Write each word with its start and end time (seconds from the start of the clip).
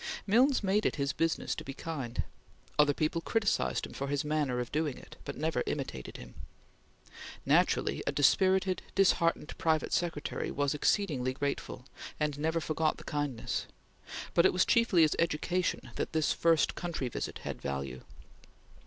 Milnes 0.25 0.63
made 0.63 0.87
it 0.87 0.95
his 0.95 1.13
business 1.13 1.53
to 1.53 1.63
be 1.63 1.75
kind. 1.75 2.23
Other 2.79 2.91
people 2.91 3.21
criticised 3.21 3.85
him 3.85 3.93
for 3.93 4.07
his 4.07 4.25
manner 4.25 4.59
of 4.59 4.71
doing 4.71 4.97
it, 4.97 5.15
but 5.25 5.37
never 5.37 5.61
imitated 5.67 6.17
him. 6.17 6.33
Naturally, 7.45 8.01
a 8.07 8.11
dispirited, 8.11 8.81
disheartened 8.95 9.55
private 9.59 9.93
secretary 9.93 10.49
was 10.49 10.73
exceedingly 10.73 11.33
grateful, 11.33 11.85
and 12.19 12.39
never 12.39 12.59
forgot 12.59 12.97
the 12.97 13.03
kindness, 13.03 13.67
but 14.33 14.43
it 14.43 14.53
was 14.53 14.65
chiefly 14.65 15.03
as 15.03 15.15
education 15.19 15.91
that 15.97 16.13
this 16.13 16.33
first 16.33 16.73
country 16.73 17.07
visit 17.07 17.37
had 17.43 17.61
value. 17.61 18.01